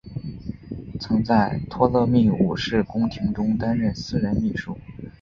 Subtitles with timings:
[0.99, 4.75] 曾在托勒密五世宫廷中担任私人秘书。